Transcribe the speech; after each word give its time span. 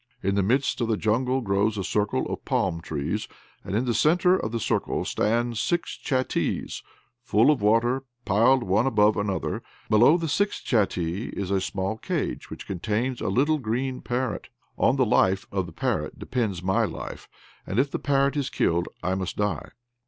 In 0.23 0.33
the 0.33 0.41
midst 0.41 0.81
of 0.81 0.87
the 0.87 0.97
jungle 0.97 1.41
grows 1.41 1.77
a 1.77 1.83
circle 1.83 2.25
of 2.25 2.43
palm 2.43 2.81
trees, 2.81 3.27
and 3.63 3.75
in 3.75 3.85
the 3.85 3.93
centre 3.93 4.35
of 4.35 4.51
the 4.51 4.59
circle 4.59 5.05
stand 5.05 5.59
six 5.59 5.95
chattees 5.95 6.81
full 7.21 7.51
of 7.51 7.61
water, 7.61 8.01
piled 8.25 8.63
one 8.63 8.87
above 8.87 9.15
another: 9.15 9.61
below 9.91 10.17
the 10.17 10.27
sixth 10.27 10.63
chattee 10.65 11.27
is 11.37 11.51
a 11.51 11.61
small 11.61 11.97
cage 11.97 12.49
which 12.49 12.65
contains 12.65 13.21
a 13.21 13.27
little 13.29 13.59
green 13.59 14.01
parrot; 14.01 14.49
on 14.75 14.95
the 14.95 15.05
life 15.05 15.45
of 15.51 15.67
the 15.67 15.71
parrot 15.71 16.17
depends 16.17 16.63
my 16.63 16.83
life; 16.83 17.29
and 17.67 17.77
if 17.77 17.91
the 17.91 17.99
parrot 17.99 18.35
is 18.35 18.49
killed 18.49 18.87
I 19.03 19.13
must 19.13 19.37
die. 19.37 19.69